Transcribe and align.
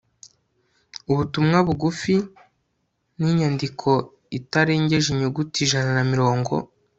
ubutumwa 1.11 1.57
bugufi 1.67 2.15
ni 3.17 3.27
inyandiko 3.31 3.89
itarengeje 4.39 5.07
inyuguti 5.11 5.57
ijana 5.65 5.91
na 5.97 6.03
mirongo 6.13 6.53